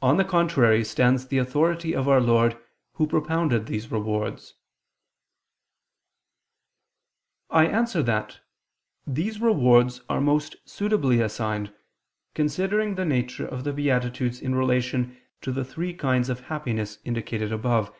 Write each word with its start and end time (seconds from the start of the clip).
On 0.00 0.16
the 0.16 0.24
contrary, 0.24 0.82
stands 0.82 1.26
the 1.26 1.36
authority 1.36 1.94
of 1.94 2.08
Our 2.08 2.18
Lord 2.18 2.58
Who 2.94 3.06
propounded 3.06 3.66
these 3.66 3.90
rewards. 3.92 4.54
I 7.50 7.66
answer 7.66 8.02
that, 8.04 8.40
These 9.06 9.38
rewards 9.42 10.00
are 10.08 10.22
most 10.22 10.56
suitably 10.64 11.20
assigned, 11.20 11.74
considering 12.32 12.94
the 12.94 13.04
nature 13.04 13.44
of 13.46 13.64
the 13.64 13.72
beatitudes 13.74 14.40
in 14.40 14.54
relation 14.54 15.18
to 15.42 15.52
the 15.52 15.62
three 15.62 15.92
kinds 15.92 16.30
of 16.30 16.44
happiness 16.46 16.96
indicated 17.04 17.52
above 17.52 17.90
(A. 17.90 17.94